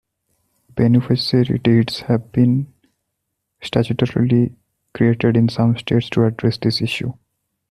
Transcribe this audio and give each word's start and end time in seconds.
"Beneficiary 0.73 1.59
deeds" 1.59 1.99
have 2.07 2.31
been 2.31 2.73
statutorily 3.61 4.55
created 4.95 5.37
in 5.37 5.47
some 5.47 5.77
states 5.77 6.09
to 6.09 6.23
address 6.25 6.57
this 6.57 6.81
issue. 6.81 7.13